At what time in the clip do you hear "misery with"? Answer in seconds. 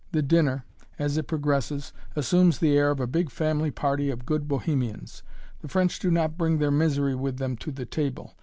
6.71-7.37